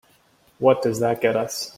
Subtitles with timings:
[0.57, 1.69] What does that get us?